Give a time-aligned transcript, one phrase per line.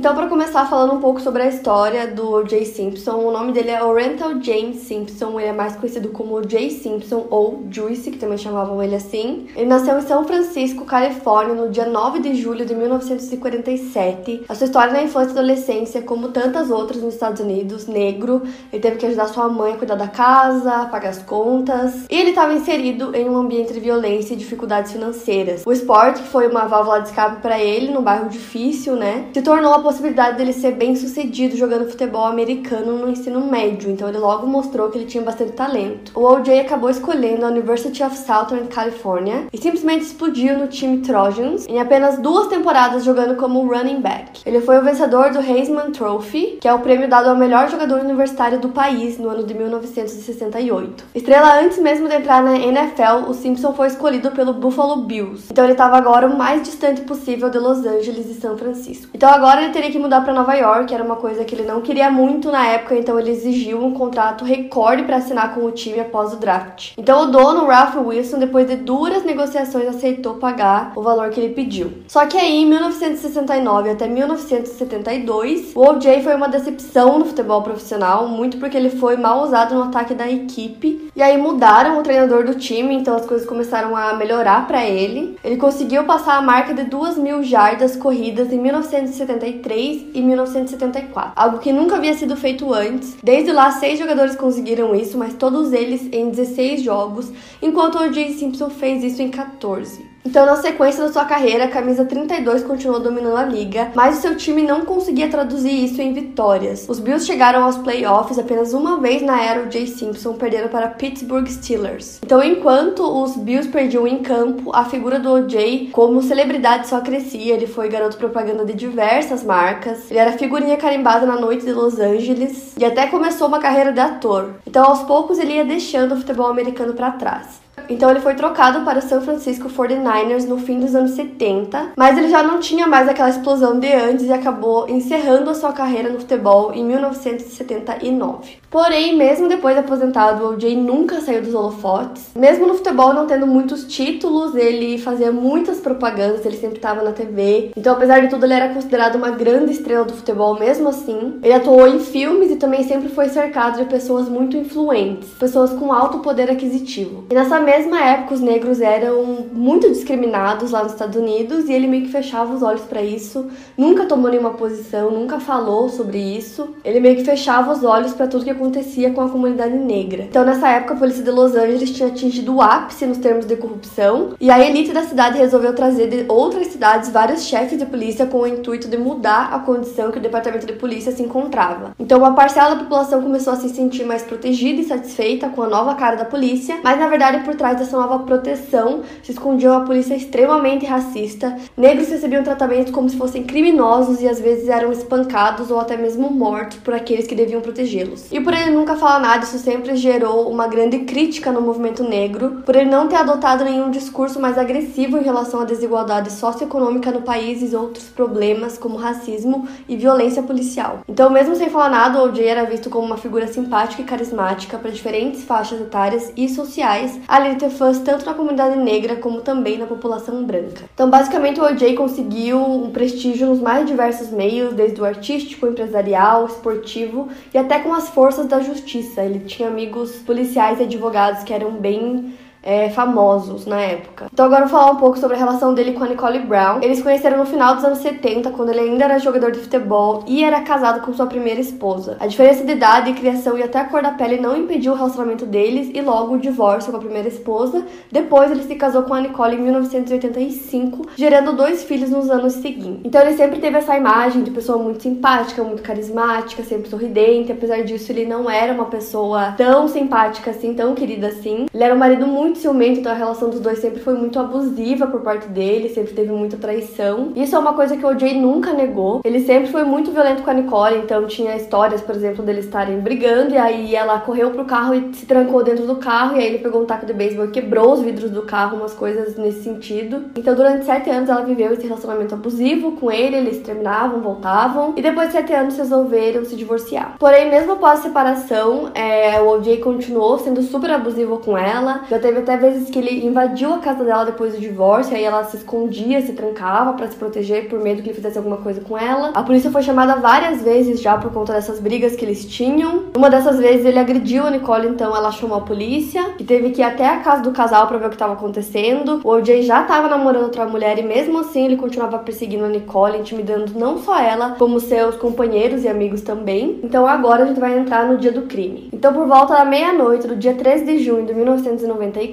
[0.00, 2.64] Então, para começar falando um pouco sobre a história do O.J.
[2.64, 6.70] Simpson, o nome dele é Oriental James Simpson, ele é mais conhecido como O.J.
[6.70, 9.48] Simpson ou Juice, que também chamavam ele assim.
[9.54, 14.46] Ele nasceu em São Francisco, Califórnia, no dia 9 de julho de 1947.
[14.48, 18.40] A sua história na infância e adolescência, como tantas outras nos Estados Unidos, negro,
[18.72, 22.30] ele teve que ajudar sua mãe a cuidar da casa, pagar as contas, e ele
[22.30, 25.62] estava inserido em um ambiente de violência e dificuldades financeiras.
[25.66, 29.42] O esporte, que foi uma válvula de escape para ele, num bairro difícil, né, se
[29.42, 34.18] tornou a possibilidade dele ser bem sucedido jogando futebol americano no ensino médio, então ele
[34.18, 36.12] logo mostrou que ele tinha bastante talento.
[36.14, 41.66] O OJ acabou escolhendo a University of Southern California e simplesmente explodiu no time Trojans
[41.66, 44.42] em apenas duas temporadas jogando como running back.
[44.46, 47.98] Ele foi o vencedor do Heisman Trophy, que é o prêmio dado ao melhor jogador
[48.00, 51.04] universitário do país no ano de 1968.
[51.16, 55.48] Estrela antes mesmo de entrar na NFL, o Simpson foi escolhido pelo Buffalo Bills.
[55.50, 59.10] Então ele estava agora o mais distante possível de Los Angeles e São Francisco.
[59.12, 61.80] Então agora ele teria que mudar para Nova York, era uma coisa que ele não
[61.80, 65.98] queria muito na época, então ele exigiu um contrato recorde para assinar com o time
[66.00, 66.92] após o draft.
[66.98, 71.54] Então o dono, Ralph Wilson, depois de duras negociações, aceitou pagar o valor que ele
[71.54, 71.92] pediu.
[72.08, 78.28] Só que aí, em 1969 até 1972, o OJ foi uma decepção no futebol profissional,
[78.28, 81.10] muito porque ele foi mal usado no ataque da equipe.
[81.16, 85.38] E aí mudaram o treinador do time, então as coisas começaram a melhorar para ele.
[85.42, 91.32] Ele conseguiu passar a marca de 2 mil jardas corridas em 1973 1973 e 1974,
[91.36, 93.16] algo que nunca havia sido feito antes.
[93.22, 97.30] Desde lá, seis jogadores conseguiram isso, mas todos eles em 16 jogos,
[97.62, 98.32] enquanto o J.
[98.32, 100.09] Simpson fez isso em 14.
[100.24, 104.20] Então, na sequência da sua carreira, a camisa 32 continuou dominando a liga, mas o
[104.20, 106.86] seu time não conseguia traduzir isso em vitórias.
[106.88, 111.46] Os Bills chegaram aos playoffs apenas uma vez na era Jay Simpson, perdendo para Pittsburgh
[111.48, 112.20] Steelers.
[112.22, 117.54] Então, enquanto os Bills perdiam em campo, a figura do OJ como celebridade só crescia.
[117.54, 121.98] Ele foi garoto propaganda de diversas marcas, ele era figurinha carimbada na noite de Los
[121.98, 124.56] Angeles e até começou uma carreira de ator.
[124.66, 127.60] Então, aos poucos, ele ia deixando o futebol americano para trás.
[127.90, 132.16] Então ele foi trocado para o San Francisco 49ers no fim dos anos 70, mas
[132.16, 136.08] ele já não tinha mais aquela explosão de antes e acabou encerrando a sua carreira
[136.08, 138.59] no futebol em 1979.
[138.70, 142.30] Porém, mesmo depois de aposentado, o OJ nunca saiu dos holofotes.
[142.36, 147.10] Mesmo no futebol não tendo muitos títulos, ele fazia muitas propagandas, ele sempre estava na
[147.10, 147.72] TV.
[147.76, 151.40] Então, apesar de tudo, ele era considerado uma grande estrela do futebol mesmo assim.
[151.42, 155.92] Ele atuou em filmes e também sempre foi cercado de pessoas muito influentes, pessoas com
[155.92, 157.24] alto poder aquisitivo.
[157.28, 161.88] E nessa mesma época, os negros eram muito discriminados lá nos Estados Unidos e ele
[161.88, 166.68] meio que fechava os olhos para isso, nunca tomou nenhuma posição, nunca falou sobre isso.
[166.84, 170.24] Ele meio que fechava os olhos para tudo que acontecia com a comunidade negra.
[170.24, 173.56] Então, nessa época, a polícia de Los Angeles tinha atingido o ápice nos termos de
[173.56, 178.26] corrupção e a elite da cidade resolveu trazer de outras cidades vários chefes de polícia
[178.26, 181.92] com o intuito de mudar a condição que o departamento de polícia se encontrava.
[181.98, 185.68] Então, uma parcela da população começou a se sentir mais protegida e satisfeita com a
[185.68, 189.86] nova cara da polícia, mas na verdade, por trás dessa nova proteção se escondia uma
[189.86, 191.56] polícia extremamente racista.
[191.76, 196.30] Negros recebiam tratamento como se fossem criminosos e às vezes eram espancados ou até mesmo
[196.30, 198.30] mortos por aqueles que deviam protegê-los.
[198.30, 202.62] E por ele nunca falar nada, isso sempre gerou uma grande crítica no movimento negro,
[202.66, 207.22] por ele não ter adotado nenhum discurso mais agressivo em relação à desigualdade socioeconômica no
[207.22, 210.98] país e outros problemas como racismo e violência policial.
[211.08, 214.76] Então, mesmo sem falar nada, o OJ era visto como uma figura simpática e carismática
[214.78, 219.78] para diferentes faixas etárias e sociais, além ter fãs tanto na comunidade negra como também
[219.78, 220.86] na população branca.
[220.92, 226.46] Então, basicamente, o OJ conseguiu um prestígio nos mais diversos meios, desde o artístico, empresarial,
[226.46, 229.22] esportivo e até com as forças da justiça.
[229.22, 234.26] Ele tinha amigos policiais e advogados que eram bem é, famosos na época.
[234.32, 236.80] Então agora eu vou falar um pouco sobre a relação dele com a Nicole Brown.
[236.82, 240.44] Eles conheceram no final dos anos 70, quando ele ainda era jogador de futebol e
[240.44, 242.16] era casado com sua primeira esposa.
[242.20, 245.46] A diferença de idade, criação e até a cor da pele não impediu o relacionamento
[245.46, 247.84] deles e logo o divórcio com a primeira esposa.
[248.10, 253.00] Depois ele se casou com a Nicole em 1985, gerando dois filhos nos anos seguintes.
[253.04, 257.52] Então ele sempre teve essa imagem de pessoa muito simpática, muito carismática, sempre sorridente.
[257.52, 261.66] Apesar disso, ele não era uma pessoa tão simpática assim, tão querida assim.
[261.72, 264.38] Ele era um marido muito muito ciumento, então a relação dos dois sempre foi muito
[264.38, 267.32] abusiva por parte dele, sempre teve muita traição.
[267.36, 269.20] Isso é uma coisa que o OJ nunca negou.
[269.24, 272.98] Ele sempre foi muito violento com a Nicole, então tinha histórias, por exemplo, deles estarem
[272.98, 276.46] brigando e aí ela correu pro carro e se trancou dentro do carro e aí
[276.46, 279.62] ele pegou um taco de beisebol e quebrou os vidros do carro, umas coisas nesse
[279.62, 280.24] sentido.
[280.36, 285.02] Então durante sete anos ela viveu esse relacionamento abusivo com ele, eles terminavam, voltavam e
[285.02, 287.14] depois de sete anos resolveram se divorciar.
[287.18, 292.02] Porém, mesmo após a separação, é, o OJ continuou sendo super abusivo com ela.
[292.10, 295.44] Já teve até vezes que ele invadiu a casa dela depois do divórcio, aí ela
[295.44, 298.96] se escondia, se trancava para se proteger por medo que ele fizesse alguma coisa com
[298.96, 299.30] ela.
[299.34, 303.04] A polícia foi chamada várias vezes já por conta dessas brigas que eles tinham.
[303.16, 306.80] Uma dessas vezes ele agrediu a Nicole, então ela chamou a polícia e teve que
[306.80, 309.20] ir até a casa do casal para ver o que estava acontecendo.
[309.24, 313.18] O OJ já estava namorando outra mulher e mesmo assim ele continuava perseguindo a Nicole,
[313.18, 316.80] intimidando não só ela, como seus companheiros e amigos também.
[316.82, 318.88] Então agora a gente vai entrar no dia do crime.
[318.92, 322.29] Então por volta da meia-noite do dia 13 de junho de 1994,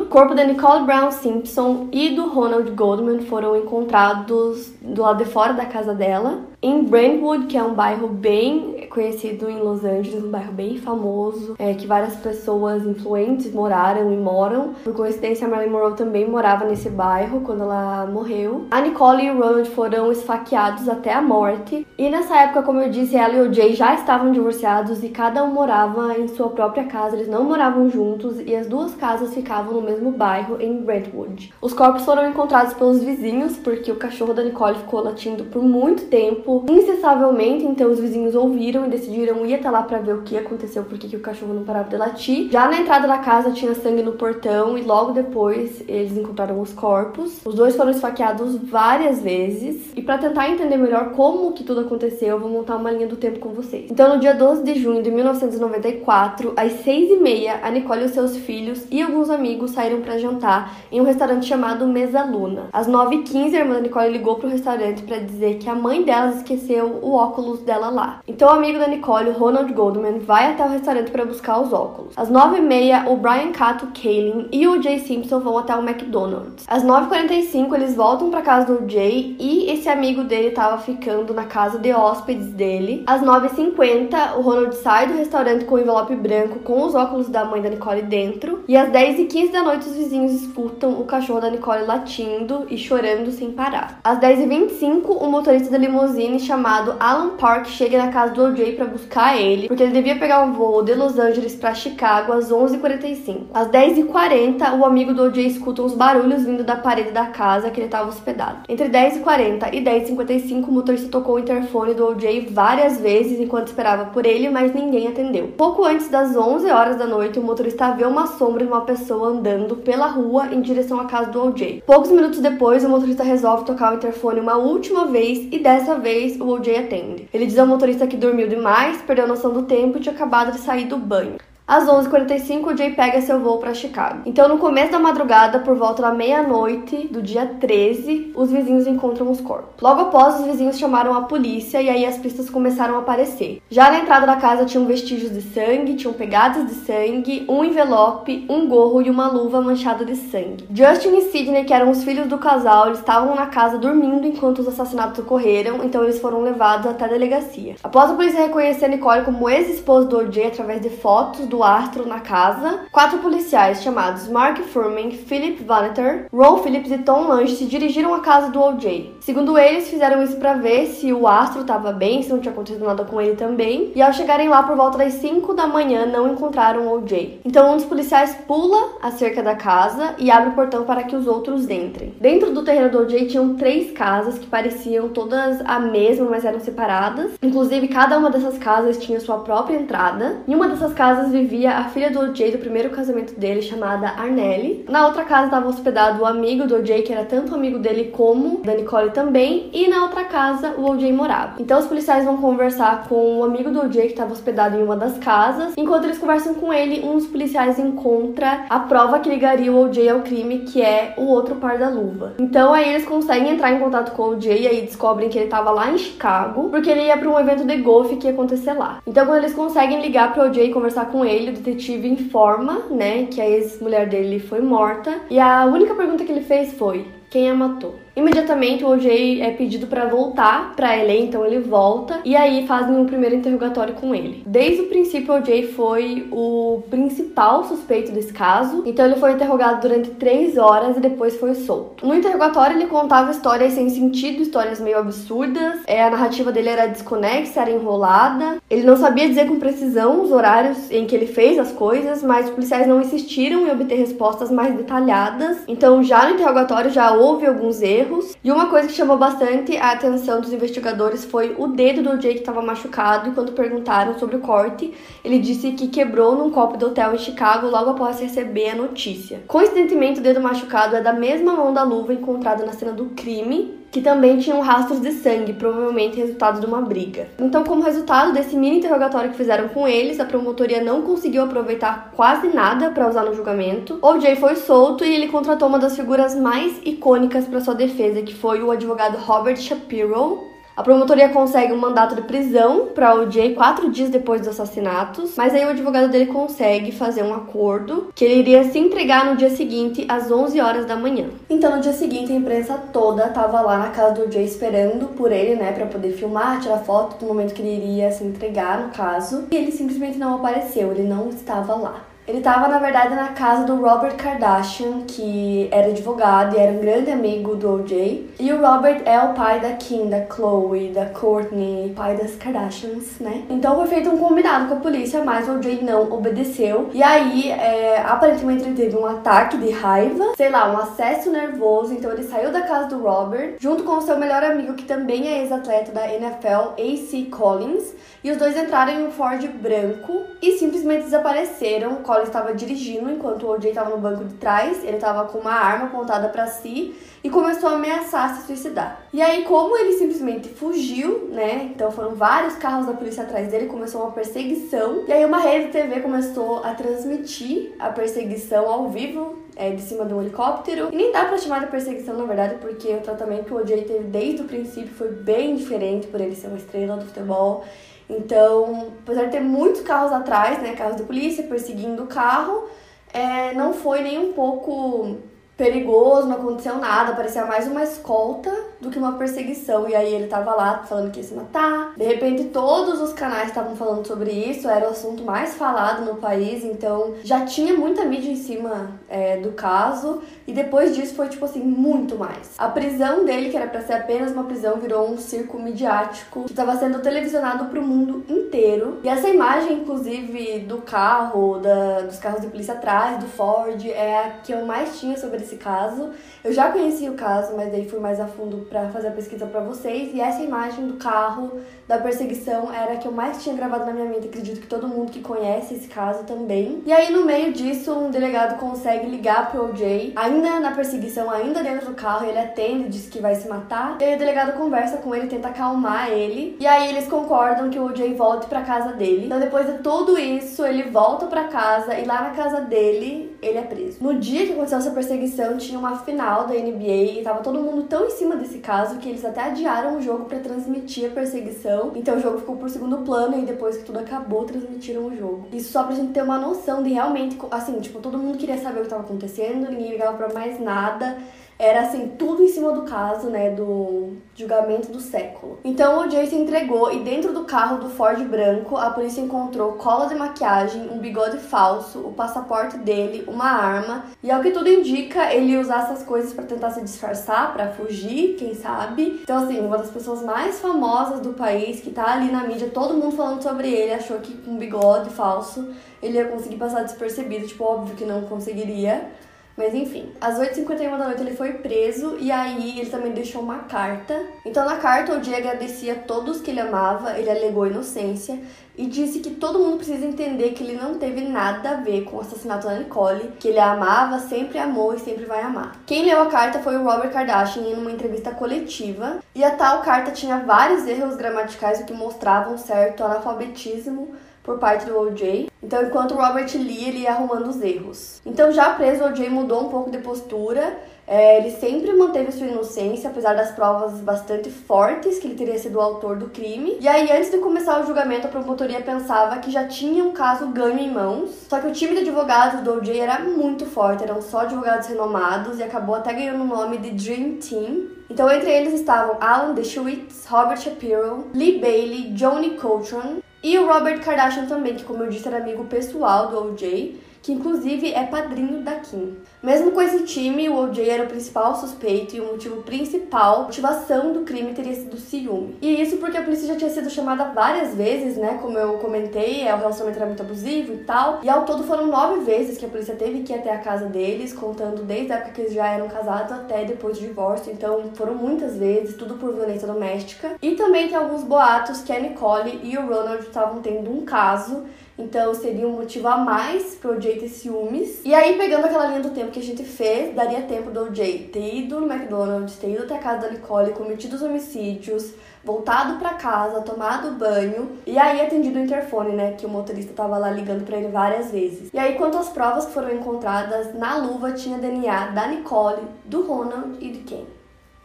[0.00, 5.30] o corpo da Nicole Brown Simpson e do Ronald Goldman foram encontrados do lado de
[5.30, 10.24] fora da casa dela, em Brentwood, que é um bairro bem conhecido em Los Angeles,
[10.24, 14.74] um bairro bem famoso, é, que várias pessoas influentes moraram e moram.
[14.84, 18.66] Por coincidência, a Marilyn Monroe também morava nesse bairro quando ela morreu.
[18.70, 21.86] A Nicole e o Ronald foram esfaqueados até a morte.
[21.98, 25.42] E nessa época, como eu disse, ela e o Jay já estavam divorciados e cada
[25.42, 27.16] um morava em sua própria casa.
[27.16, 31.52] Eles não moravam juntos e as duas casas ficavam no mesmo bairro, em Brentwood.
[31.60, 36.04] Os corpos foram encontrados pelos vizinhos porque o cachorro da Nicole ficou latindo por muito
[36.06, 40.36] tempo, incessavelmente, então os vizinhos ouviram e decidiram ir até lá para ver o que
[40.36, 42.50] aconteceu, porque que o cachorro não parava de latir.
[42.50, 46.72] Já na entrada da casa tinha sangue no portão e logo depois eles encontraram os
[46.72, 47.40] corpos.
[47.44, 49.92] Os dois foram esfaqueados várias vezes.
[49.96, 53.16] E para tentar entender melhor como que tudo aconteceu, eu vou montar uma linha do
[53.16, 53.90] tempo com vocês.
[53.90, 58.04] Então, no dia 12 de junho de 1994, às 6 e meia, a Nicole e
[58.06, 62.68] os seus filhos e alguns amigos saíram para jantar em um restaurante chamado Mesa Luna.
[62.72, 64.63] Às 9h15, a irmã da Nicole ligou pro restaurante
[65.02, 68.20] para dizer que a mãe delas esqueceu o óculos dela lá.
[68.26, 72.14] Então, o amigo da Nicole, Ronald Goldman, vai até o restaurante para buscar os óculos.
[72.16, 76.64] Às 9h30, o Brian Cato Kaelin e o Jay Simpson vão até o McDonald's.
[76.66, 81.44] Às 9h45, eles voltam para casa do Jay e esse amigo dele estava ficando na
[81.44, 83.04] casa de hóspedes dele.
[83.06, 87.44] Às 9h50, o Ronald sai do restaurante com o envelope branco com os óculos da
[87.44, 88.64] mãe da Nicole dentro.
[88.66, 93.30] E às 10h15 da noite, os vizinhos escutam o cachorro da Nicole latindo e chorando
[93.30, 94.00] sem parar.
[94.02, 94.18] Às
[94.54, 99.36] 10h25, o motorista da limusine chamado Alan Park chega na casa do OJ para buscar
[99.36, 103.46] ele, porque ele devia pegar um voo de Los Angeles para Chicago às 11h45.
[103.52, 107.80] Às 10h40, o amigo do OJ escuta uns barulhos vindo da parede da casa que
[107.80, 108.58] ele estava hospedado.
[108.68, 114.06] Entre 10h40 e 10h55, o motorista tocou o interfone do OJ várias vezes enquanto esperava
[114.06, 115.48] por ele, mas ninguém atendeu.
[115.56, 119.28] Pouco antes das 11 horas da noite, o motorista vê uma sombra de uma pessoa
[119.28, 121.82] andando pela rua em direção à casa do OJ.
[121.86, 126.38] Poucos minutos depois, o motorista resolve tocar o interfone uma última vez e dessa vez
[126.38, 127.26] o OJ atende.
[127.32, 130.52] Ele diz ao motorista que dormiu demais, perdeu a noção do tempo e tinha acabado
[130.52, 131.36] de sair do banho.
[131.66, 134.20] Às 11h45, o Jay pega seu voo para Chicago.
[134.26, 139.30] Então, no começo da madrugada, por volta da meia-noite do dia 13, os vizinhos encontram
[139.30, 139.80] os corpos.
[139.80, 143.62] Logo após, os vizinhos chamaram a polícia e aí as pistas começaram a aparecer.
[143.70, 148.44] Já na entrada da casa tinham vestígios de sangue, tinham pegadas de sangue, um envelope,
[148.46, 150.68] um gorro e uma luva manchada de sangue.
[150.70, 154.58] Justin e Sidney, que eram os filhos do casal, eles estavam na casa dormindo enquanto
[154.58, 157.76] os assassinatos ocorreram, então eles foram levados até a delegacia.
[157.82, 162.18] Após a polícia reconhecer Nicole como ex-esposa do OJ através de fotos do astro na
[162.18, 168.12] casa, quatro policiais chamados Mark Furman, Philip Vaneter, Ron Phillips e Tom Lange se dirigiram
[168.12, 169.14] à casa do OJ.
[169.20, 172.84] Segundo eles, fizeram isso para ver se o astro estava bem, se não tinha acontecido
[172.84, 176.32] nada com ele também, e ao chegarem lá por volta das 5 da manhã não
[176.32, 177.42] encontraram o OJ.
[177.44, 181.14] Então um dos policiais pula a cerca da casa e abre o portão para que
[181.14, 182.14] os outros entrem.
[182.20, 186.58] Dentro do terreno do OJ tinham três casas que pareciam todas a mesma, mas eram
[186.58, 187.38] separadas.
[187.40, 190.38] Inclusive, cada uma dessas casas tinha sua própria entrada.
[190.48, 194.84] Em uma dessas casas vivia a filha do OJ do primeiro casamento dele, chamada Arnelli.
[194.88, 198.62] Na outra casa estava hospedado o amigo do OJ, que era tanto amigo dele como
[198.62, 199.70] da Nicole também.
[199.72, 201.56] E na outra casa o OJ morava.
[201.60, 204.96] Então os policiais vão conversar com o amigo do OJ que estava hospedado em uma
[204.96, 205.74] das casas.
[205.76, 210.08] Enquanto eles conversam com ele, um dos policiais encontra a prova que ligaria o OJ
[210.08, 212.34] ao crime, que é o outro par da luva.
[212.38, 215.46] Então aí eles conseguem entrar em contato com o OJ e aí descobrem que ele
[215.46, 218.72] estava lá em Chicago, porque ele ia para um evento de golfe que ia acontecer
[218.72, 219.00] lá.
[219.06, 222.08] Então quando eles conseguem ligar para o OJ e conversar com ele, ele, o detetive
[222.08, 225.20] informa, né, que a ex-mulher dele foi morta.
[225.30, 228.03] E a única pergunta que ele fez foi: quem a matou?
[228.16, 233.00] Imediatamente o OJ é pedido para voltar para LA, então ele volta e aí fazem
[233.00, 234.42] o primeiro interrogatório com ele.
[234.46, 239.80] Desde o princípio, o OJ foi o principal suspeito desse caso, então ele foi interrogado
[239.80, 242.06] durante três horas e depois foi solto.
[242.06, 246.86] No interrogatório, ele contava histórias sem sentido, histórias meio absurdas, é, a narrativa dele era
[246.86, 251.58] desconexa, era enrolada, ele não sabia dizer com precisão os horários em que ele fez
[251.58, 256.34] as coisas, mas os policiais não insistiram em obter respostas mais detalhadas, então já no
[256.34, 258.03] interrogatório já houve alguns erros,
[258.42, 262.34] e uma coisa que chamou bastante a atenção dos investigadores foi o dedo do OJ
[262.34, 264.92] que estava machucado, e quando perguntaram sobre o corte,
[265.24, 269.42] ele disse que quebrou num copo do hotel em Chicago logo após receber a notícia.
[269.46, 273.83] Coincidentemente, o dedo machucado é da mesma mão da luva encontrada na cena do crime,
[273.94, 277.28] que também tinham rastros de sangue, provavelmente resultado de uma briga.
[277.38, 282.10] Então, como resultado desse mini interrogatório que fizeram com eles, a promotoria não conseguiu aproveitar
[282.16, 284.00] quase nada para usar no julgamento.
[284.02, 288.20] O Jay foi solto e ele contratou uma das figuras mais icônicas para sua defesa,
[288.20, 293.30] que foi o advogado Robert Shapiro, a promotoria consegue um mandato de prisão para o
[293.30, 298.08] Jay quatro dias depois dos assassinatos, mas aí o advogado dele consegue fazer um acordo
[298.14, 301.26] que ele iria se entregar no dia seguinte às 11 horas da manhã.
[301.48, 305.30] Então no dia seguinte a imprensa toda estava lá na casa do Jay esperando por
[305.30, 308.90] ele, né, para poder filmar, tirar foto do momento que ele iria se entregar no
[308.90, 312.13] caso, e ele simplesmente não apareceu, ele não estava lá.
[312.26, 316.78] Ele estava, na verdade, na casa do Robert Kardashian, que era advogado e era um
[316.78, 318.30] grande amigo do OJ.
[318.40, 323.20] E o Robert é o pai da Kim, da Chloe, da Courtney, pai das Kardashians,
[323.20, 323.44] né?
[323.50, 326.88] Então foi feito um combinado com a polícia, mas o OJ não obedeceu.
[326.94, 331.92] E aí, é, aparentemente, ele teve um ataque de raiva, sei lá, um acesso nervoso.
[331.92, 335.28] Então ele saiu da casa do Robert, junto com o seu melhor amigo, que também
[335.28, 337.92] é ex-atleta da NFL, AC Collins.
[338.24, 343.44] E os dois entraram em um Ford branco e simplesmente desapareceram Collins estava dirigindo enquanto
[343.44, 344.84] o OJ estava no banco de trás.
[344.84, 349.00] Ele estava com uma arma apontada para si e começou a ameaçar se suicidar.
[349.12, 351.70] E aí, como ele simplesmente fugiu, né?
[351.74, 355.04] Então foram vários carros da polícia atrás dele, começou uma perseguição.
[355.08, 359.82] E aí uma rede de TV começou a transmitir a perseguição ao vivo é, de
[359.82, 360.90] cima de um helicóptero.
[360.92, 363.82] E nem dá pra chamar de perseguição, na verdade, porque o tratamento que o OJ
[363.82, 367.64] teve desde o princípio foi bem diferente por ele ser uma estrela do futebol.
[368.08, 372.68] Então, apesar de ter muitos carros atrás, né, carros de polícia perseguindo o carro,
[373.12, 375.16] é, não foi nem um pouco
[375.56, 379.88] perigoso, não aconteceu nada, parecia mais uma escolta do que uma perseguição.
[379.88, 381.92] E aí ele tava lá falando que ia se matar.
[381.96, 386.16] De repente todos os canais estavam falando sobre isso, era o assunto mais falado no
[386.16, 390.22] país, então já tinha muita mídia em cima é, do caso.
[390.46, 392.52] E depois disso foi tipo assim, muito mais.
[392.58, 396.52] A prisão dele, que era para ser apenas uma prisão, virou um circo midiático que
[396.52, 398.98] estava sendo televisionado pro mundo inteiro.
[399.02, 404.18] E essa imagem, inclusive, do carro, da, dos carros de polícia atrás, do Ford, é
[404.18, 406.10] a que eu mais tinha sobre esse caso.
[406.42, 409.46] Eu já conheci o caso, mas daí fui mais a fundo para fazer a pesquisa
[409.46, 410.12] para vocês.
[410.14, 413.92] E essa imagem do carro da perseguição era a que eu mais tinha gravado na
[413.92, 414.28] minha mente.
[414.28, 416.82] Acredito que todo mundo que conhece esse caso também.
[416.86, 421.62] E aí, no meio disso, um delegado consegue ligar pro OJ, ainda na perseguição, ainda
[421.62, 423.96] dentro do carro, ele atende, diz que vai se matar.
[424.00, 426.56] E aí o delegado conversa com ele, tenta acalmar ele.
[426.58, 429.26] E aí eles concordam que o OJ volte para casa dele.
[429.26, 433.58] Então, depois de tudo isso, ele volta para casa e lá na casa dele, ele
[433.58, 433.98] é preso.
[434.00, 437.84] No dia que aconteceu essa perseguição, tinha uma final da NBA e tava todo mundo
[437.84, 441.92] tão em cima desse caso que eles até adiaram o jogo para transmitir a perseguição.
[441.94, 445.46] Então o jogo ficou por segundo plano e depois que tudo acabou, transmitiram o jogo.
[445.52, 448.80] Isso só pra gente ter uma noção de realmente, assim, tipo, todo mundo queria saber
[448.80, 451.18] o que tava acontecendo, ninguém ligava pra mais nada
[451.58, 455.58] era assim, tudo em cima do caso, né, do julgamento do século.
[455.64, 459.72] Então o Jay se entregou e dentro do carro do Ford branco, a polícia encontrou
[459.72, 464.68] cola de maquiagem, um bigode falso, o passaporte dele, uma arma, e ao que tudo
[464.68, 469.20] indica, ele ia usar essas coisas para tentar se disfarçar, para fugir, quem sabe.
[469.22, 472.94] Então assim, uma das pessoas mais famosas do país que tá ali na mídia, todo
[472.94, 475.68] mundo falando sobre ele, achou que com um bigode falso
[476.02, 479.10] ele ia conseguir passar despercebido, tipo, óbvio que não conseguiria.
[479.56, 483.60] Mas enfim, às 8h51 da noite ele foi preso e aí ele também deixou uma
[483.60, 484.20] carta.
[484.44, 488.38] Então na carta o dia agradecia a todos que ele amava, ele alegou inocência
[488.76, 492.16] e disse que todo mundo precisa entender que ele não teve nada a ver com
[492.16, 495.76] o assassinato da Nicole, que ele a amava, sempre amou e sempre vai amar.
[495.86, 499.82] Quem leu a carta foi o Robert Kardashian em uma entrevista coletiva, e a tal
[499.82, 505.48] carta tinha vários erros gramaticais o que mostravam certo analfabetismo por parte do OJ.
[505.60, 508.20] Então, enquanto o Robert lia, ele ia arrumando os erros.
[508.24, 512.46] Então, já preso, o OJ mudou um pouco de postura É, ele sempre manteve sua
[512.46, 516.78] inocência, apesar das provas bastante fortes que ele teria sido o autor do crime.
[516.80, 520.46] E aí, antes de começar o julgamento, a promotoria pensava que já tinha um caso
[520.48, 521.46] ganho em mãos.
[521.48, 525.58] Só que o time de advogados do OJ era muito forte, eram só advogados renomados
[525.58, 527.88] e acabou até ganhando o nome de Dream Team.
[528.08, 534.02] Então, entre eles estavam Alan Dershowitz, Robert Shapiro, Lee Bailey, Johnny Cochran e o Robert
[534.02, 538.60] Kardashian também, que, como eu disse, era amigo pessoal do OJ que inclusive é padrinho
[538.60, 539.16] da Kim.
[539.42, 543.42] Mesmo com esse time, o OJ era o principal suspeito e o motivo principal, a
[543.44, 545.56] motivação do crime teria sido ciúme.
[545.62, 548.38] E isso porque a polícia já tinha sido chamada várias vezes, né?
[548.42, 551.20] Como eu comentei, é, o relacionamento era muito abusivo e tal.
[551.22, 553.86] E ao todo foram nove vezes que a polícia teve que ir até a casa
[553.86, 557.50] deles, contando desde a época que eles já eram casados até depois do divórcio.
[557.50, 560.32] Então foram muitas vezes, tudo por violência doméstica.
[560.42, 564.64] E também tem alguns boatos que a Nicole e o Ronald estavam tendo um caso
[564.98, 568.00] então seria um motivo a mais pro OJ ter ciúmes.
[568.04, 571.30] E aí, pegando aquela linha do tempo que a gente fez, daria tempo do OJ
[571.32, 575.98] ter ido no McDonald's, ter ido até a casa da Nicole, cometido os homicídios, voltado
[575.98, 580.30] para casa, tomado banho e aí atendido o interfone, né, que o motorista tava lá
[580.30, 581.70] ligando para ele várias vezes.
[581.72, 586.26] E aí quanto às provas que foram encontradas, na luva tinha DNA da Nicole, do
[586.26, 587.26] Ronald e de quem?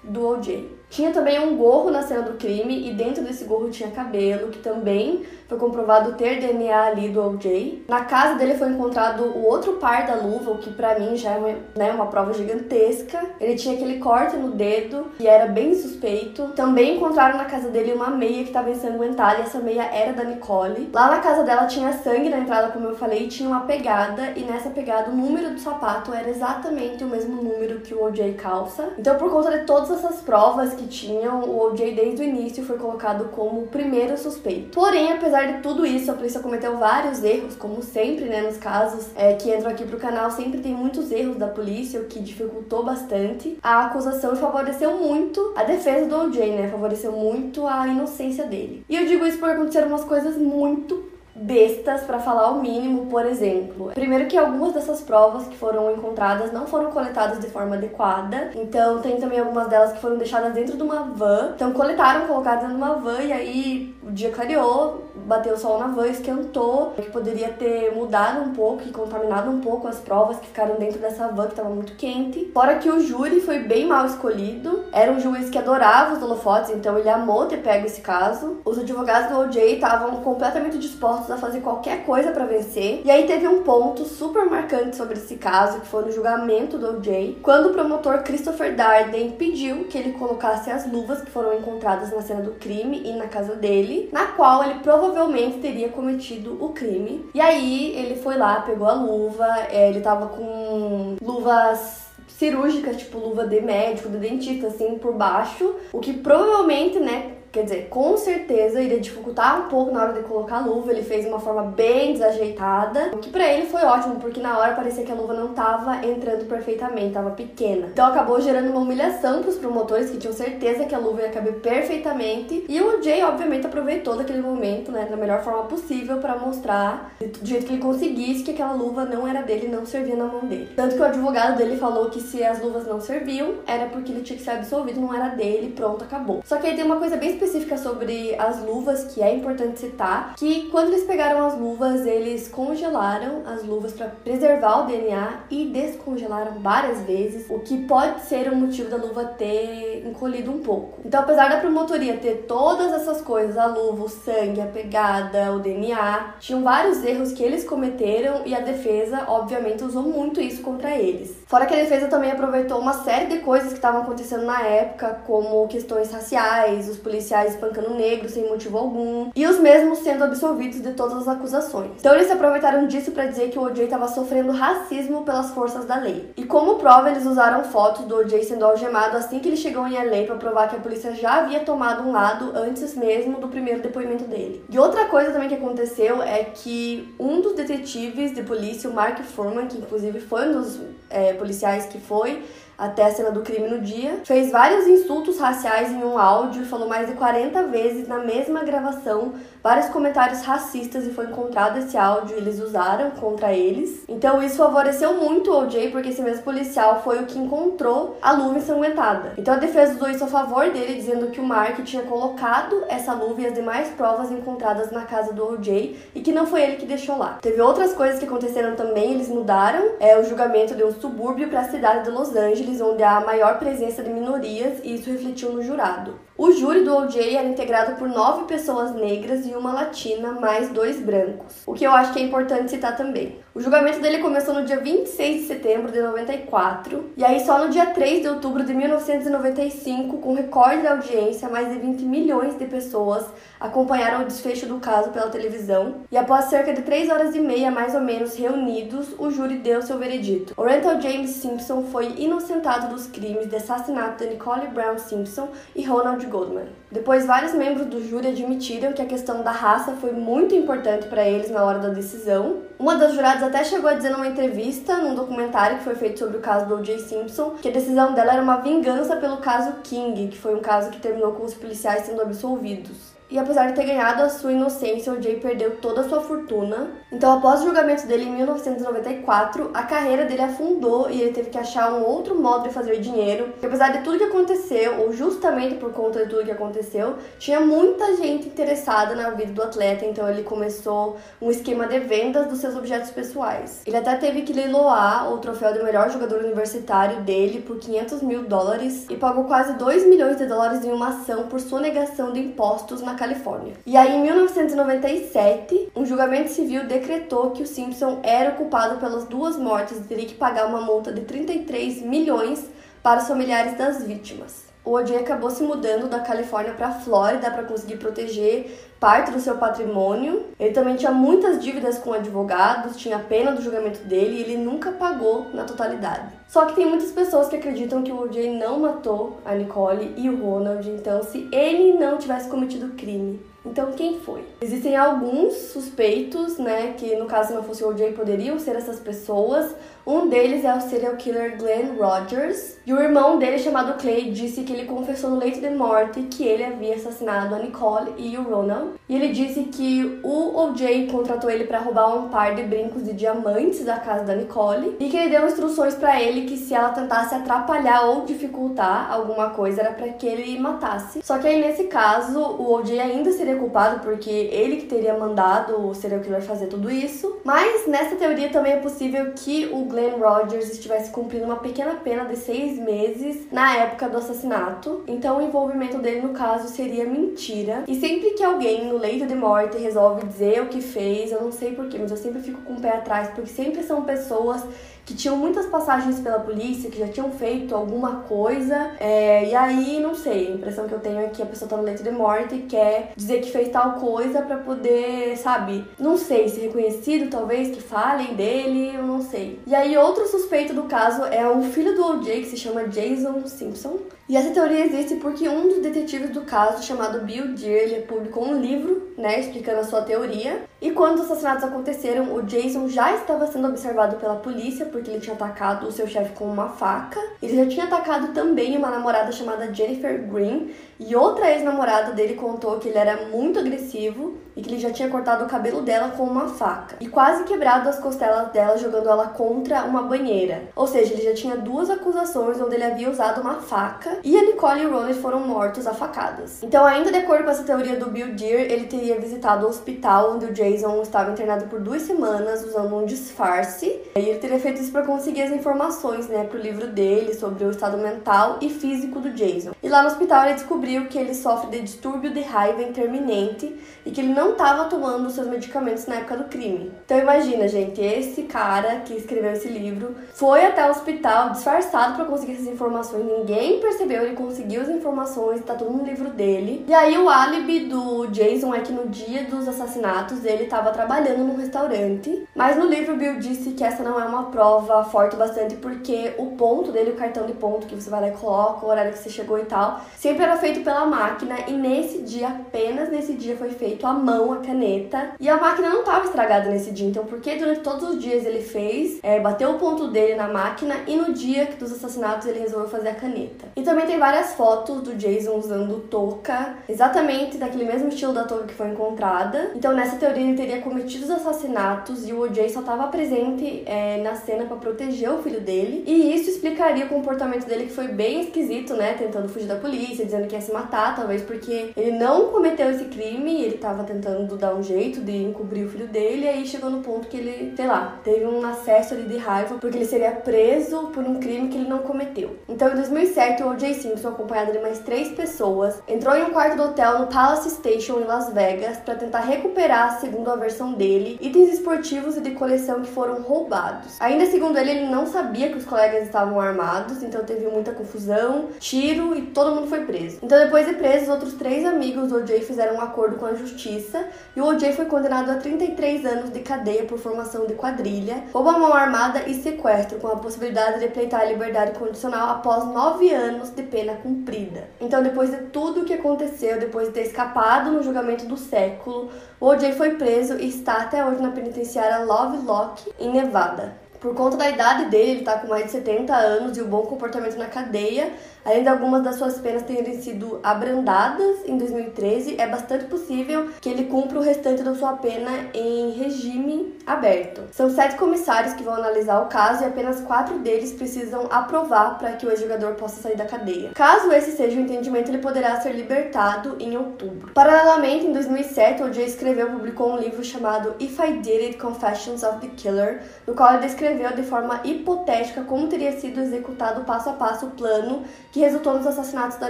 [0.02, 0.80] Do OJ.
[0.90, 4.60] Tinha também um gorro na cena do crime e dentro desse gorro tinha cabelo, que
[4.60, 7.86] também foi comprovado ter DNA ali do OJ.
[7.88, 11.32] Na casa dele foi encontrado o outro par da luva, o que para mim já
[11.32, 13.20] é uma, né, uma prova gigantesca.
[13.42, 16.50] Ele tinha aquele corte no dedo e era bem suspeito.
[16.50, 20.24] Também encontraram na casa dele uma meia que estava ensanguentada e essa meia era da
[20.24, 20.92] Nicole.
[20.94, 24.42] Lá na casa dela tinha sangue na entrada, como eu falei, tinha uma pegada e
[24.42, 28.90] nessa pegada o número do sapato era exatamente o mesmo número que o OJ calça.
[29.00, 32.78] Então, por conta de todas essas provas que tinham, o OJ desde o início foi
[32.78, 34.80] colocado como o primeiro suspeito.
[34.80, 39.08] Porém, apesar de tudo isso, a polícia cometeu vários erros, como sempre, né, nos casos
[39.16, 42.84] é, que entram aqui pro canal, sempre tem muitos erros da polícia, o que dificultou
[42.84, 43.58] bastante.
[43.62, 48.84] A acusação favoreceu muito a defesa do OJ, né, favoreceu muito a inocência dele.
[48.90, 53.26] E eu digo isso porque aconteceram umas coisas muito bestas para falar o mínimo, por
[53.26, 53.92] exemplo.
[53.94, 58.52] Primeiro que algumas dessas provas que foram encontradas não foram coletadas de forma adequada.
[58.56, 61.54] Então tem também algumas delas que foram deixadas dentro de uma van.
[61.56, 65.80] Então coletaram, colocaram dentro de uma van e aí o dia clareou, bateu o sol
[65.80, 70.38] na van, esquentou, que poderia ter mudado um pouco e contaminado um pouco as provas
[70.38, 72.52] que ficaram dentro dessa van que estava muito quente.
[72.54, 74.86] Fora que o júri foi bem mal escolhido.
[74.92, 78.58] Era um juiz que adorava os holofotes, então ele amou ter pego esse caso.
[78.66, 83.02] Os advogados do OJ estavam completamente dispostos a fazer qualquer coisa para vencer.
[83.06, 86.98] E aí teve um ponto super marcante sobre esse caso, que foi no julgamento do
[86.98, 92.12] OJ, quando o promotor Christopher Darden pediu que ele colocasse as luvas que foram encontradas
[92.12, 96.70] na cena do crime e na casa dele, na qual ele provavelmente teria cometido o
[96.70, 97.30] crime.
[97.34, 103.18] E aí ele foi lá, pegou a luva, é, ele tava com luvas cirúrgicas, tipo
[103.18, 108.16] luva de médico, de dentista, assim, por baixo, o que provavelmente, né, Quer dizer, com
[108.16, 110.92] certeza iria dificultar um pouco na hora de colocar a luva.
[110.92, 114.58] Ele fez de uma forma bem desajeitada, o que para ele foi ótimo, porque na
[114.60, 117.88] hora parecia que a luva não tava entrando perfeitamente, tava pequena.
[117.92, 121.56] Então acabou gerando uma humilhação pros promotores que tinham certeza que a luva ia caber
[121.56, 122.66] perfeitamente.
[122.68, 127.46] E o Jay, obviamente, aproveitou daquele momento, né, da melhor forma possível para mostrar, do
[127.46, 130.70] jeito que ele conseguisse, que aquela luva não era dele, não servia na mão dele.
[130.76, 134.22] Tanto que o advogado dele falou que se as luvas não serviam, era porque ele
[134.22, 136.42] tinha que ser absolvido, não era dele, pronto, acabou.
[136.46, 140.36] Só que aí tem uma coisa bem específica sobre as luvas que é importante citar,
[140.36, 145.66] que quando eles pegaram as luvas, eles congelaram as luvas para preservar o DNA e
[145.66, 151.00] descongelaram várias vezes, o que pode ser o motivo da luva ter encolhido um pouco.
[151.06, 155.60] Então, apesar da promotoria ter todas essas coisas, a luva, o sangue, a pegada, o
[155.60, 160.96] DNA, tinham vários erros que eles cometeram e a defesa, obviamente, usou muito isso contra
[160.96, 161.39] eles.
[161.50, 165.20] Fora que a defesa também aproveitou uma série de coisas que estavam acontecendo na época,
[165.26, 170.80] como questões raciais, os policiais espancando negros sem motivo algum, e os mesmos sendo absolvidos
[170.80, 171.90] de todas as acusações.
[172.00, 175.96] Então eles aproveitaram disso para dizer que o OJ estava sofrendo racismo pelas forças da
[175.96, 176.30] lei.
[176.38, 179.96] E como prova, eles usaram fotos do OJ sendo algemado assim que ele chegou em
[179.96, 183.82] LA para provar que a polícia já havia tomado um lado antes mesmo do primeiro
[183.82, 184.64] depoimento dele.
[184.70, 189.18] E outra coisa também que aconteceu é que um dos detetives de polícia, o Mark
[189.24, 192.44] Furman, que inclusive foi um dos é, policiais que foi
[192.78, 196.66] até a cena do crime no dia, fez vários insultos raciais em um áudio e
[196.66, 201.98] falou mais de 40 vezes na mesma gravação vários comentários racistas e foi encontrado esse
[201.98, 204.04] áudio e eles usaram contra eles.
[204.08, 208.32] Então isso favoreceu muito o OJ porque esse mesmo policial foi o que encontrou a
[208.32, 209.34] luva ensanguentada.
[209.38, 213.14] Então a defesa usou isso a favor dele, dizendo que o Mark tinha colocado essa
[213.14, 216.78] luva e as demais provas encontradas na casa do OJ e que não foi ele
[216.78, 217.40] que deixou lá.
[217.42, 221.62] Teve outras coisas que aconteceram também, eles mudaram é, o julgamento de um subúrbio para
[221.62, 225.62] a cidade de Los Angeles onde há maior presença de minorias e isso refletiu no
[225.62, 226.29] jurado.
[226.40, 230.98] O júri do OJ era integrado por nove pessoas negras e uma latina, mais dois
[230.98, 233.36] brancos, o que eu acho que é importante citar também.
[233.56, 237.70] O julgamento dele começou no dia 26 de setembro de 94, e aí só no
[237.70, 242.66] dia 3 de outubro de 1995, com recorde de audiência, mais de 20 milhões de
[242.66, 243.26] pessoas
[243.60, 247.72] acompanharam o desfecho do caso pela televisão, e após cerca de 3 horas e meia,
[247.72, 250.54] mais ou menos, reunidos, o júri deu seu veredito.
[250.56, 255.84] O Rental James Simpson foi inocentado dos crimes de assassinato de Nicole Brown Simpson e
[255.84, 256.68] Ronald Goldman.
[256.92, 261.24] Depois, vários membros do júri admitiram que a questão da raça foi muito importante para
[261.24, 262.64] eles na hora da decisão.
[262.80, 266.38] Uma das juradas até chegou a dizer numa entrevista, num documentário que foi feito sobre
[266.38, 266.98] o caso do O.J.
[266.98, 270.90] Simpson, que a decisão dela era uma vingança pelo caso King, que foi um caso
[270.90, 273.19] que terminou com os policiais sendo absolvidos.
[273.32, 276.88] E apesar de ter ganhado a sua inocência, o Jay perdeu toda a sua fortuna.
[277.12, 281.58] Então, após o julgamento dele em 1994, a carreira dele afundou e ele teve que
[281.58, 283.54] achar um outro modo de fazer dinheiro.
[283.62, 287.60] E apesar de tudo que aconteceu, ou justamente por conta de tudo que aconteceu, tinha
[287.60, 292.58] muita gente interessada na vida do atleta, então ele começou um esquema de vendas dos
[292.60, 293.84] seus objetos pessoais.
[293.86, 298.44] Ele até teve que leiloar o troféu de melhor jogador universitário dele por 500 mil
[298.46, 303.02] dólares e pagou quase 2 milhões de dólares em uma ação por sonegação de impostos
[303.02, 303.74] na Califórnia.
[303.86, 309.58] E aí, em 1997, um julgamento civil decretou que o Simpson era culpado pelas duas
[309.58, 312.66] mortes e teria que pagar uma multa de 33 milhões
[313.04, 314.69] para os familiares das vítimas.
[314.90, 315.18] O O.J.
[315.18, 320.48] acabou se mudando da Califórnia para a Flórida para conseguir proteger parte do seu patrimônio.
[320.60, 324.92] Ele também tinha muitas dívidas com advogados, tinha pena do julgamento dele e ele nunca
[324.92, 326.34] pagou na totalidade.
[326.48, 328.50] Só que tem muitas pessoas que acreditam que o O.J.
[328.58, 333.92] não matou a Nicole e o Ronald, então se ele não tivesse cometido crime, então
[333.92, 334.44] quem foi?
[334.62, 338.14] Existem alguns suspeitos, né, que no caso não fosse o O.J.
[338.14, 339.76] poderiam ser essas pessoas.
[340.06, 342.78] Um deles é o serial killer Glenn Rogers.
[342.86, 346.44] E o irmão dele, chamado Clay, disse que ele confessou no leito de morte que
[346.44, 348.94] ele havia assassinado a Nicole e o Ronald.
[349.08, 351.08] E ele disse que o O.J.
[351.12, 355.10] contratou ele para roubar um par de brincos de diamantes da casa da Nicole e
[355.10, 359.82] que ele deu instruções para ele que se ela tentasse atrapalhar ou dificultar alguma coisa
[359.82, 361.22] era para que ele matasse.
[361.24, 363.00] Só que aí nesse caso, o O.J.
[363.00, 367.40] ainda seria culpado porque ele que teria mandado o serial killer fazer tudo isso.
[367.44, 372.26] Mas nessa teoria também é possível que o Glenn Rogers estivesse cumprindo uma pequena pena
[372.26, 375.04] de seis meses na época do assassinato.
[375.08, 377.84] Então o envolvimento dele no caso seria mentira.
[377.88, 381.52] E sempre que alguém no leito de morte resolve dizer o que fez, eu não
[381.52, 384.64] sei porquê, mas eu sempre fico com o pé atrás, porque sempre são pessoas
[385.10, 390.00] que tinham muitas passagens pela polícia, que já tinham feito alguma coisa, é, e aí,
[390.00, 392.12] não sei, a impressão que eu tenho é que a pessoa tá no leito de
[392.12, 397.28] morte e quer dizer que fez tal coisa para poder, sabe, não sei, ser reconhecido,
[397.28, 399.60] talvez, que falem dele, eu não sei.
[399.66, 403.48] E aí, outro suspeito do caso é o filho do O.J., que se chama Jason
[403.48, 403.98] Simpson,
[404.30, 408.48] e essa teoria existe porque um dos detetives do caso, chamado Bill Deere, ele publicou
[408.48, 410.62] um livro, né, explicando a sua teoria.
[410.82, 415.20] E quando os assassinatos aconteceram, o Jason já estava sendo observado pela polícia porque ele
[415.20, 417.20] tinha atacado o seu chefe com uma faca.
[417.42, 422.78] Ele já tinha atacado também uma namorada chamada Jennifer Green, e outra ex-namorada dele contou
[422.78, 426.24] que ele era muito agressivo e que ele já tinha cortado o cabelo dela com
[426.24, 430.64] uma faca e quase quebrado as costelas dela jogando ela contra uma banheira.
[430.76, 434.44] Ou seja, ele já tinha duas acusações onde ele havia usado uma faca e a
[434.44, 436.62] Nicole e o Ronald foram mortos a facadas.
[436.62, 440.34] Então, ainda de acordo com essa teoria do Bill Deere, ele teria visitado o hospital
[440.34, 444.82] onde o Jason estava internado por duas semanas usando um disfarce e ele teria feito
[444.82, 449.22] isso para conseguir as informações, né, pro livro dele sobre o estado mental e físico
[449.22, 449.72] do Jason.
[449.82, 453.76] E lá no hospital ele descobriu descobriu que ele sofre de distúrbio de raiva interminente
[454.06, 456.92] e que ele não estava tomando os seus medicamentos na época do crime.
[457.06, 462.26] Então imagina, gente, esse cara que escreveu esse livro foi até o hospital disfarçado para
[462.26, 463.26] conseguir essas informações.
[463.26, 466.86] Ninguém percebeu, ele conseguiu as informações, tá tudo no livro dele.
[466.88, 471.44] E aí o álibi do Jason é que no dia dos assassinatos ele estava trabalhando
[471.44, 475.76] num restaurante, mas no livro Bill disse que essa não é uma prova forte bastante
[475.76, 478.90] porque o ponto dele, o cartão de ponto que você vai lá e coloca, o
[478.90, 482.48] horário que você chegou e tal, sempre era feito feito pela máquina e nesse dia,
[482.48, 485.32] apenas nesse dia, foi feito à mão a caneta.
[485.40, 488.62] E a máquina não estava estragada nesse dia, então porque durante todos os dias ele
[488.62, 492.90] fez, é, bateu o ponto dele na máquina e no dia dos assassinatos ele resolveu
[492.90, 493.68] fazer a caneta.
[493.76, 498.66] E também tem várias fotos do Jason usando touca, exatamente daquele mesmo estilo da touca
[498.66, 499.72] que foi encontrada.
[499.76, 502.70] Então nessa teoria ele teria cometido os assassinatos e o O.J.
[502.70, 506.04] só estava presente é, na cena para proteger o filho dele.
[506.06, 509.14] E isso explicaria o comportamento dele que foi bem esquisito, né?
[509.14, 513.06] Tentando fugir da polícia, dizendo que ia se matar, talvez porque ele não cometeu esse
[513.06, 516.90] crime, ele estava tentando dar um jeito de encobrir o filho dele, e aí chegou
[516.90, 520.32] no ponto que ele, sei lá, teve um acesso ali de raiva porque ele seria
[520.32, 522.58] preso por um crime que ele não cometeu.
[522.68, 523.94] Então, em 2007, o O.J.
[523.96, 528.20] Simpson, acompanhado de mais três pessoas, entrou em um quarto do hotel no Palace Station
[528.20, 533.02] em Las Vegas para tentar recuperar, segundo a versão dele, itens esportivos e de coleção
[533.02, 534.20] que foram roubados.
[534.20, 538.68] Ainda segundo ele, ele não sabia que os colegas estavam armados, então teve muita confusão,
[538.80, 540.40] tiro e todo mundo foi preso.
[540.44, 542.62] Então, depois de preso, os outros três amigos do O.J.
[542.62, 544.94] fizeram um acordo com a justiça e o O.J.
[544.94, 549.44] foi condenado a 33 anos de cadeia por formação de quadrilha, roubo à mão armada
[549.48, 554.16] e sequestro, com a possibilidade de pleitar a liberdade condicional após nove anos de pena
[554.16, 554.90] cumprida.
[555.00, 559.30] Então, depois de tudo o que aconteceu, depois de ter escapado no julgamento do século,
[559.60, 559.94] o O.J.
[559.94, 564.10] foi preso e está até hoje na penitenciária Lovelock, em Nevada.
[564.20, 567.04] Por conta da idade dele, ele está com mais de 70 anos e o bom
[567.04, 572.68] comportamento na cadeia, além de algumas das suas penas terem sido abrandadas em 2013, é
[572.68, 577.62] bastante possível que ele cumpra o restante da sua pena em regime aberto.
[577.72, 582.34] São sete comissários que vão analisar o caso e apenas quatro deles precisam aprovar para
[582.34, 583.92] que o ex-jogador possa sair da cadeia.
[583.96, 587.52] Caso esse seja o entendimento, ele poderá ser libertado em outubro.
[587.54, 591.78] Paralelamente, em 2007, o Jay escreveu e publicou um livro chamado If I Did It
[591.78, 597.04] Confessions of the Killer, no qual ele descreveu de forma hipotética como teria sido executado
[597.06, 599.70] passo a passo o plano que resultou nos assassinatos da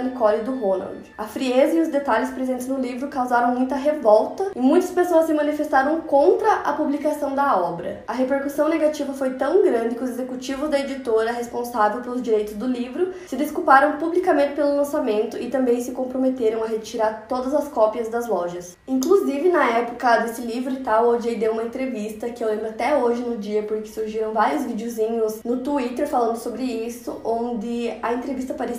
[0.00, 1.12] Nicole e do Ronald.
[1.16, 5.32] A frieza e os detalhes presentes no livro causaram muita revolta e muitas pessoas se
[5.32, 8.02] manifestaram contra a publicação da obra.
[8.06, 12.66] A repercussão negativa foi tão grande que os executivos da editora responsável pelos direitos do
[12.66, 18.08] livro se desculparam publicamente pelo lançamento e também se comprometeram a retirar todas as cópias
[18.08, 18.76] das lojas.
[18.88, 21.36] Inclusive, na época desse livro e tal, o O.J.
[21.36, 25.58] deu uma entrevista que eu lembro até hoje no dia porque surgiram vários videozinhos no
[25.58, 28.69] Twitter falando sobre isso, onde a entrevista parecia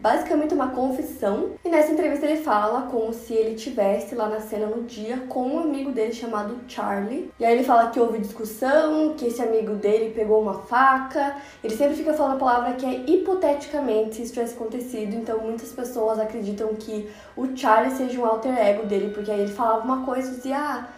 [0.00, 1.52] basicamente uma confissão.
[1.64, 5.46] E nessa entrevista ele fala como se ele tivesse lá na cena no dia com
[5.46, 7.30] um amigo dele chamado Charlie.
[7.38, 11.36] E aí ele fala que houve discussão, que esse amigo dele pegou uma faca.
[11.62, 15.14] Ele sempre fica falando a palavra que é hipoteticamente se isso tivesse acontecido.
[15.14, 19.52] Então muitas pessoas acreditam que o Charlie seja um alter ego dele, porque aí ele
[19.52, 20.88] falava uma coisa e dizia, ah,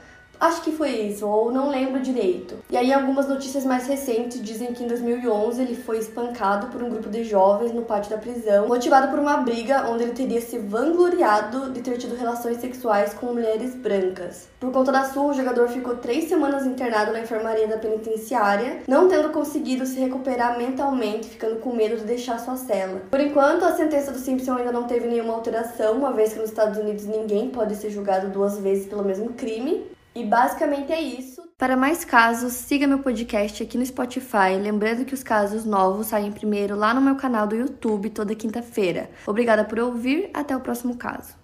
[0.41, 2.55] Acho que foi isso, ou não lembro direito.
[2.71, 6.89] E aí algumas notícias mais recentes dizem que em 2011 ele foi espancado por um
[6.89, 10.57] grupo de jovens no pátio da prisão, motivado por uma briga onde ele teria se
[10.59, 14.49] vangloriado de ter tido relações sexuais com mulheres brancas.
[14.59, 19.09] Por conta da sua, o jogador ficou três semanas internado na enfermaria da penitenciária, não
[19.09, 23.03] tendo conseguido se recuperar mentalmente, ficando com medo de deixar sua cela.
[23.11, 26.49] Por enquanto, a sentença do Simpson ainda não teve nenhuma alteração, uma vez que nos
[26.49, 29.85] Estados Unidos ninguém pode ser julgado duas vezes pelo mesmo crime.
[30.15, 31.43] E basicamente é isso.
[31.57, 34.57] Para mais casos, siga meu podcast aqui no Spotify.
[34.61, 39.11] Lembrando que os casos novos saem primeiro lá no meu canal do YouTube toda quinta-feira.
[39.27, 41.40] Obrigada por ouvir, até o próximo caso.